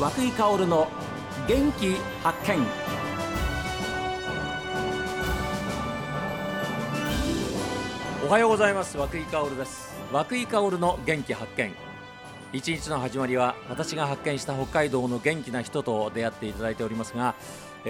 [0.00, 0.88] 和久井薫の
[1.46, 2.66] 元気発見。
[8.26, 8.96] おはようございます。
[8.96, 9.94] 和久井薫です。
[10.10, 11.74] 和久井薫の元気発見。
[12.54, 17.34] 一日の始まりは私が発見した北海道の元気な人と出会っていただいておりますが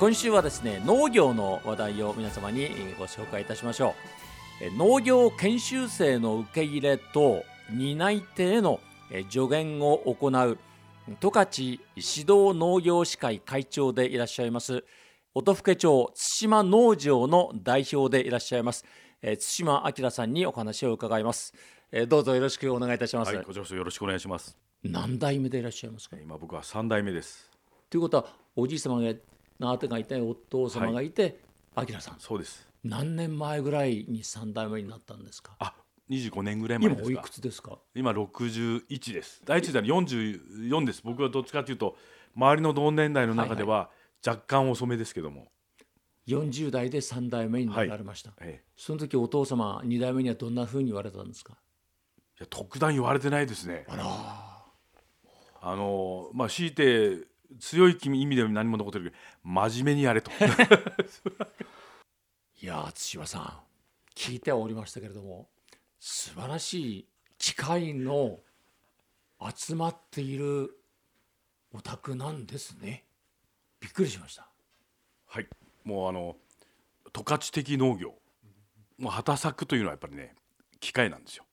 [0.00, 3.94] 今週はですね農業の話題を皆様にご紹介いたしましょ
[4.60, 4.76] う。
[4.76, 8.80] 農業研修生の受け入れと担い手への
[9.30, 10.58] 助言を行う
[11.08, 14.84] 十勝指導農業士会会長でいらっしゃいます。
[15.34, 18.84] 音更町対馬農場の代表でいらっしゃいます。
[19.20, 21.54] え対馬明さんにお話を伺います。
[21.90, 24.56] えどうぞよろしくお願いいたします、はい、こちらこそよろしくお願いします。
[24.84, 26.16] 何代目でいらっしゃいますか？
[26.22, 27.50] 今僕は三代目です。
[27.90, 29.12] ということはおじい様が
[29.72, 31.40] あてがいてお父様がいて、
[31.76, 32.20] 明さん。
[32.20, 32.68] そうです。
[32.84, 35.56] 何年前ぐらいに三代目になったんですか？
[35.58, 35.74] あ、
[36.12, 37.30] 二十五年ぐらい前ですか今おいく。
[37.30, 37.78] つですか？
[37.94, 39.40] 今六十一です。
[39.46, 40.38] 第一代四十
[40.68, 41.00] 四です。
[41.02, 41.96] 僕はどっちかというと
[42.36, 43.88] 周りの同年代の中では
[44.26, 45.50] 若干遅めですけども。
[46.28, 51.54] 40代で3代目になられました、ええ、その時お父様2代目にはどんなふうに言われたんですか？
[51.54, 51.56] い
[52.40, 53.86] や特段言われてないですね。
[53.88, 57.26] あのまあ強いて
[57.58, 60.30] 強い意味で何も残ってるけど真面目にやれと。
[62.62, 63.58] いやー対馬さん
[64.14, 65.48] 聞いてはおりましたけれども
[66.04, 67.08] 素晴らしい
[67.38, 68.40] 機械の
[69.56, 70.76] 集まっている
[71.72, 73.04] お宅なんですね
[73.78, 74.48] びっくりしました
[75.28, 75.46] はい。
[75.84, 76.34] もうあの
[77.12, 78.14] 十勝的農業。
[78.98, 80.34] もう畑作というのはやっぱりね
[80.80, 81.44] 機械なんですよ。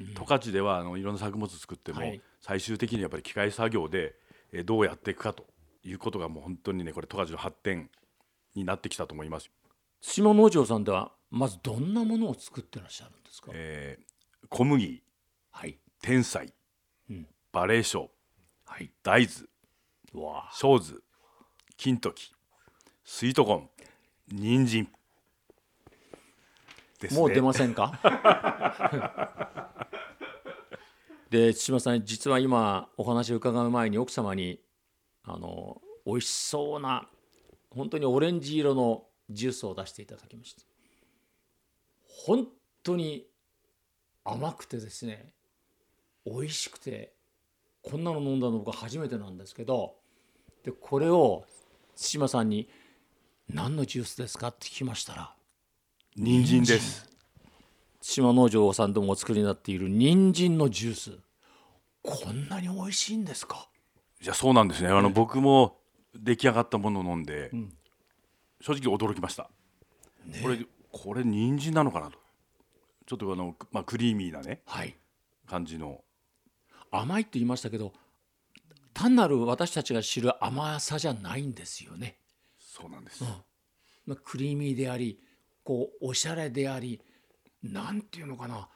[0.00, 4.14] 十勝ではあのいろんな作物作っても、はい最終的にやっぱり機械作業で
[4.52, 5.46] えーどうやっていくかと
[5.84, 7.90] いうことがもう本当にねこれ十勝の発展
[8.54, 9.50] になってきたと思います。
[10.00, 14.04] 対馬農場さんではまずどんなものを作ってらっしゃるんですか、えー
[14.48, 15.02] 小麦、
[15.50, 15.78] はい。
[16.02, 16.52] 天才、
[17.08, 17.26] うん。
[17.52, 18.10] バレーショウ、
[18.66, 18.92] はい。
[19.02, 19.48] 大豆、
[20.12, 20.50] うわあ。
[20.52, 20.98] 小豆、
[21.78, 22.34] 金時、
[23.02, 23.70] スイートコーン、
[24.28, 24.88] 人参。
[27.00, 27.20] ですね。
[27.20, 27.98] もう出ませんか？
[31.30, 34.60] で対馬さん実は今お話を伺う前に奥様に
[35.24, 37.08] あの美味しそうな
[37.70, 40.62] 本当にオレンジ色のジュースを出していただきました
[42.24, 42.46] 本
[42.82, 43.26] 当に
[44.24, 45.32] 甘くてですね
[46.24, 47.12] 美味しくて
[47.82, 49.96] こんなの飲んだの僕は初めてなんですけど
[50.62, 51.44] でこれを
[51.96, 52.68] 対馬さんに
[53.48, 55.34] 「何のジュースですか?」って聞きましたら
[56.14, 57.08] 人参です。
[58.00, 61.18] 島農場さんでもお作りになっている人参のジュース
[62.02, 63.68] こんなに美味しいんですか？
[64.20, 64.88] いやそうなんですね。
[64.88, 65.78] あの僕も
[66.14, 67.72] 出来上がったものを飲んで、ん
[68.60, 69.50] 正直驚きました。
[70.42, 72.18] これこれ人参なのかなと。
[73.06, 74.62] ちょっとあのまあクリーミーなね。
[74.66, 74.96] はい。
[75.46, 76.04] 感じの。
[76.90, 77.94] 甘いって言いましたけど
[78.92, 82.18] 単なる私たちが知る甘さじゃないんですよね、
[82.58, 83.24] そうなんです。
[84.04, 85.18] まあ、クリーミーであり
[85.64, 87.00] こうおしゃれであり
[87.62, 88.68] なんていうのかな。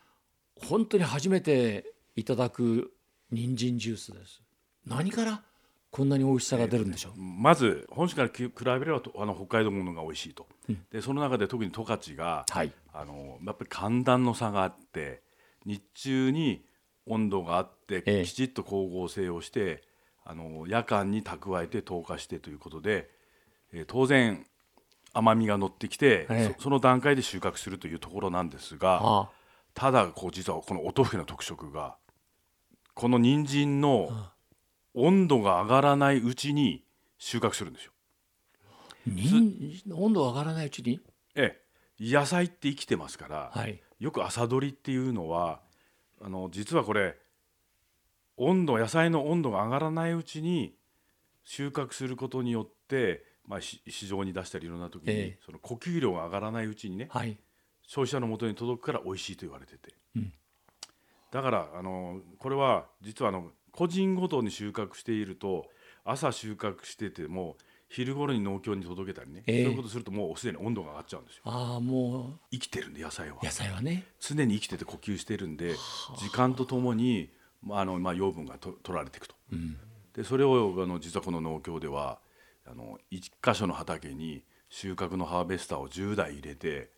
[0.66, 2.94] 本当に初めていただく
[3.30, 4.40] 人参ジュースです。
[4.86, 5.42] 何から？
[5.96, 7.10] こんなに美味しさが出るんでしょ？
[7.10, 10.46] う、まず本州からき比べればとあの北海道ものが美味しいと。
[10.92, 12.72] でその中で特に十勝がはい。
[12.92, 15.22] あのやっぱり寒暖の差があって
[15.64, 16.64] 日中に
[17.06, 18.24] 温度があって、ええ。
[18.24, 19.82] きちっと光合成をして
[20.24, 23.08] あの夜間に蓄えて透過してということで、
[23.72, 24.44] えー当然
[25.14, 26.54] 甘みが乗ってきて、ええ。
[26.58, 29.28] そその段階で収穫するというところなんですがああ。
[29.72, 31.96] ただこう実はこの音更の特色が
[32.92, 34.10] この人参の
[34.96, 36.82] 温度が上がらないうちに
[37.18, 37.92] 収穫するんですよ。
[39.06, 39.54] 人
[39.94, 41.00] 温度が上がらないうちに？
[41.36, 41.62] え
[42.00, 43.80] え、野菜って生きてますから、はい。
[44.00, 45.60] よく朝取りっていうのは
[46.20, 47.16] あの実はこれ
[48.36, 50.74] 温度野菜の温度が上がらないうちに
[51.44, 55.38] 収穫することによって、まあ、し市場に出したりいろんな時に、ええ。
[55.44, 57.36] その呼吸量が上がらないうちにねはい。
[57.86, 60.32] 消費者のもとに届くから美味しいと言われてて、うん。
[61.30, 65.66] だからあのこれは実はあの個人ごとに収穫していると
[66.04, 67.56] 朝収穫してても
[67.88, 69.64] 昼頃に農協に届けたりね、ええ。
[69.64, 71.42] そういうことするともうすでに温度が上がっちゃうんですよ。
[71.44, 73.36] ああも生きてるんで野菜は。
[73.40, 74.04] う野菜はね。
[74.18, 75.74] 常に生きてて呼吸してるんで
[76.18, 77.30] 時間とともに、
[77.62, 79.36] まああのまあ、養分がと取られていくと。
[79.52, 79.76] うん。
[80.14, 82.18] でそれをあの実はこの農協では
[82.66, 86.90] あの1箇所の畑に収穫のハーベスターを10台入れて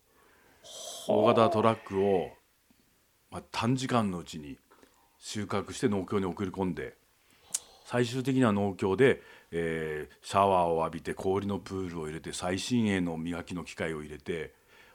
[1.07, 2.31] 大型トラックを、
[3.31, 4.59] まあ、短時間のうちに
[5.19, 6.95] 収穫して農協に送り込んで
[7.85, 14.53] 最終的には農協で、えーシャワーを浴びて氷のプールを入れて最新鋭の磨きの機械を入れて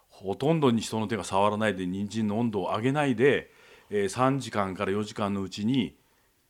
[0.09, 3.51] ほとんどに人の手が触らないで人参の温度を上げないで、
[3.89, 5.95] えー3時間から4時間のうちに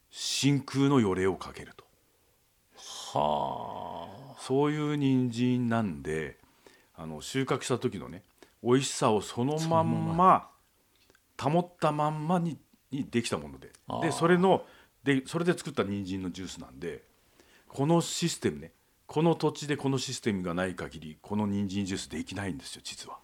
[0.10, 1.86] 真空の予冷をかけると。
[3.18, 4.36] はあ。
[4.40, 6.38] そういう人参なんで
[6.96, 8.24] あの収穫した時のね
[8.62, 10.50] 美味しさをそのまんま。
[11.42, 12.58] 保ったまんまに
[12.94, 13.72] にできたもので。
[14.02, 14.66] でそれの
[15.04, 17.04] でそれで作った人参のジュースなんで
[17.68, 18.72] このシステムね
[19.06, 23.18] この土地でこのシステムがない限りこの人参ジュースできないんですよ実は。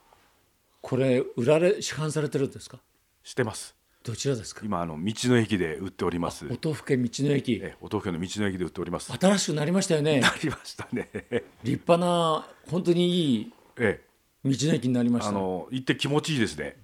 [0.81, 2.79] これ売られ市販されてるんですか？
[3.23, 3.75] してます。
[4.01, 4.61] どちらですか？
[4.63, 6.45] 今あの道の駅で売っております。
[6.45, 7.59] お豆腐県道の駅。
[7.61, 9.11] えお豆腐屋の道の駅で売っております。
[9.11, 10.21] 新しくなりましたよね。
[10.21, 11.09] なりましたね。
[11.63, 14.49] 立派な本当にいいええ。
[14.49, 15.29] 道の駅になりました。
[15.29, 16.77] あの行って気持ちいいですね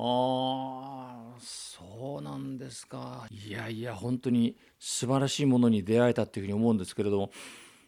[0.00, 3.26] ああそうなんですか。
[3.30, 7.30] いやいや本当に素晴らしいものに出会えたっていうふうに思うんですけれども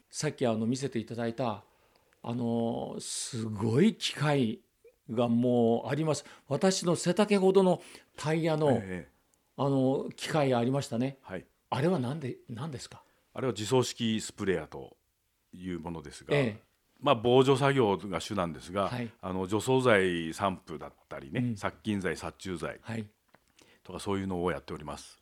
[0.09, 1.63] さっきあの見せていただいた
[2.21, 4.59] あのすごい機械
[5.09, 6.25] がもうあります。
[6.49, 7.81] 私の背丈ほどの
[8.17, 9.11] タイヤの,、ええ
[9.57, 11.17] あの機械がありましたね。
[11.21, 11.45] はい。
[11.69, 13.03] あれは何で何ですか？
[13.33, 14.97] あれは自走式スプレーヤーと
[15.53, 16.70] いうものですが、ええ
[17.01, 19.09] まあ防除作業が主なんですが、はい。
[19.21, 21.55] あの除草剤散布だったりね、うん。
[21.57, 23.05] 殺菌剤殺虫剤はい。
[23.83, 25.19] とかそういうのをやっております。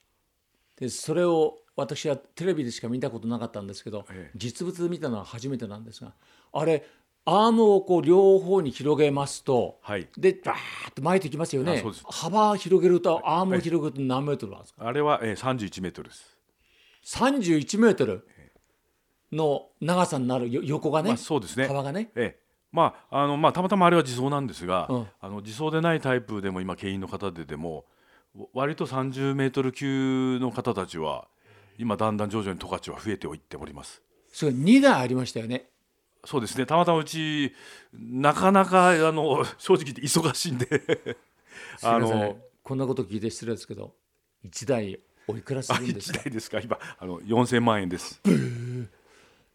[0.77, 4.37] でそれを私はテレビでしか見たことなかったんですけど、ええ。
[4.37, 6.13] 実物で見たのは初めてなんですが
[6.51, 6.85] あれ
[7.25, 10.07] アームをこう両方に広げますとはい。
[10.17, 11.83] でバーッと巻いてきますよね。
[12.09, 14.87] 幅広げるとアームを広げると何メートルなんですか？
[14.87, 16.37] あれは、えー、31メートルです。
[17.05, 18.27] 31メートル？
[19.31, 21.67] の長さになるよ横がね、まあそうですね。
[21.67, 22.11] 幅がね。
[22.15, 22.39] ええ、
[22.71, 25.07] まああのまあたまたまあれは自走なんですが、うん。
[25.21, 27.85] あの自走でないタイプでも今牽引の方ででも
[28.35, 31.27] わ割と30メートル級の方たちは
[31.77, 34.01] 今だんだん徐々に十勝は増えていっております。
[34.31, 35.69] それ2台ありましたよね。
[36.25, 36.65] そうですね。
[36.65, 37.53] たまたまうち
[37.93, 41.17] なかなかあの正直言って忙しいんで。
[41.81, 43.93] あのこんなこと聞いて失礼ですけど
[44.45, 46.19] 1台おいくらすあ1るんですか？
[46.23, 46.59] 台ですか？
[46.59, 48.21] 今あの4000万円です。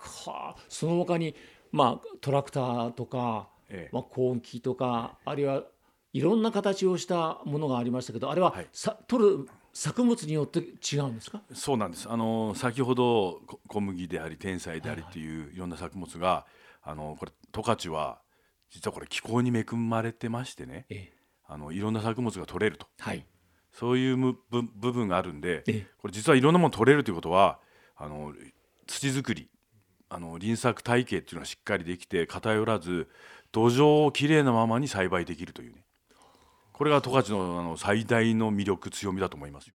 [0.09, 1.35] はあ、その他に、
[1.73, 3.95] まあ、トラクターとか、ええ。
[3.95, 5.65] まあ、コーン機とかあるいは
[6.13, 8.69] いろんな形をしたものがありましたけどあれは、はい。
[8.73, 11.43] さ取る作物によって違うんですか？
[11.53, 12.09] そうなんです。
[12.09, 16.47] あの先ほどこ小麦であり天才でありっていういろんな作物が、
[16.83, 18.21] あのこれ十勝は
[18.71, 21.13] 実はこれ気候に恵まれてましてね、ええ。
[21.49, 22.87] あのいろんな作物が取れると。
[22.99, 23.27] はい。
[23.73, 25.87] そういう部分があるんで、ええ。
[25.99, 27.59] これ実はいろんなもの取れるということは
[27.97, 28.33] あの
[28.87, 29.49] 土作り
[30.15, 33.09] あの輪作体系っていうのはしっかりできて偏らず
[33.51, 35.85] 土壌をきれいなままに栽培できるというね
[36.73, 39.71] これが十勝のあの最大の魅力強みだと思います。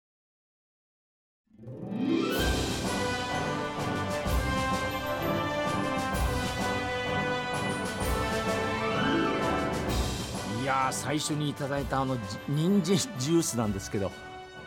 [10.62, 12.18] いや最初にいただいたあの
[12.50, 14.12] 人参ジュースなんですけど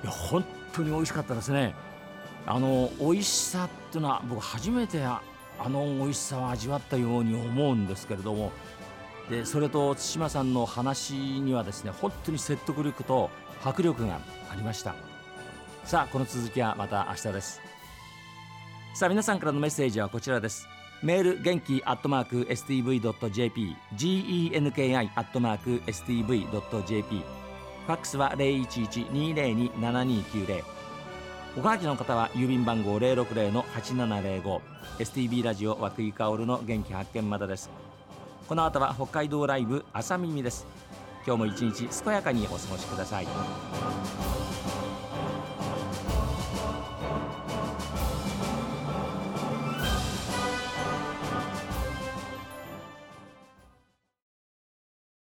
[0.02, 1.74] いや本当に美味しかったですね
[2.46, 5.02] あの美味しさっていうのは僕初めて
[5.58, 8.52] あの美味しさを味わったように思うんですけれども。
[9.30, 13.28] でそれと対馬さんの話にはですね本当に説得力と
[13.62, 14.20] 迫力が
[14.50, 14.94] ありました。
[15.84, 17.60] さあこの続きはまた明日です。
[18.94, 20.66] さあ皆さんからのメッセージはこちらです。
[21.02, 27.22] メール元気アットマーク STV.jp genki アットマーク STV.jp
[27.86, 30.77] ファックスは011-202-7290
[31.58, 34.60] おはがきの方は郵便番号060-8705
[35.00, 37.68] STB ラジオ和久井薫の元気発見までです。
[38.46, 40.68] この後は北海道ライブ朝耳です。
[41.26, 43.26] 今日も一日健やかにお過ごしください。